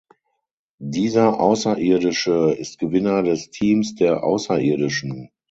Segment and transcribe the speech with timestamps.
[0.79, 5.29] Dieser Außerirdische ist Gewinner des Teams der Außerirdischen.